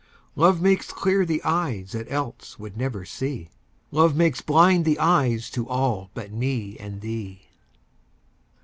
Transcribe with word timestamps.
Love 0.35 0.63
makes 0.63 0.91
clear 0.91 1.23
the 1.27 1.43
eyes 1.43 1.91
that 1.91 2.09
else 2.11 2.57
would 2.57 2.75
never 2.75 3.05
see: 3.05 3.51
"Love 3.91 4.15
makes 4.15 4.41
blind 4.41 4.83
the 4.83 4.97
eyes 4.97 5.47
to 5.47 5.69
all 5.69 6.09
but 6.15 6.33
me 6.33 6.75
and 6.79 7.01
thee." 7.01 7.43